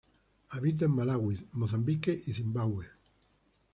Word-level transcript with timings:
Habita 0.49 0.85
en 0.85 0.95
Malaui, 0.95 1.39
Mozambique 1.53 2.09
y 2.25 2.33
Zimbabue. 2.33 2.87